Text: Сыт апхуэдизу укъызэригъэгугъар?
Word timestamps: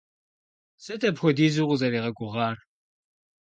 Сыт 0.83 1.01
апхуэдизу 1.07 1.61
укъызэригъэгугъар? 1.63 2.55